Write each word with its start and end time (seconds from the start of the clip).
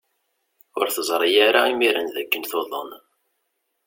Ur 0.79 0.87
teẓri 0.95 1.31
ara 1.47 1.61
imiren 1.71 2.07
d 2.13 2.15
akken 2.21 2.43
tuḍen. 2.51 2.89